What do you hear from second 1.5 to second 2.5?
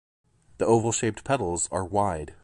are wide.